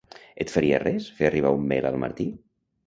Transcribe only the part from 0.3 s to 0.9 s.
Et faria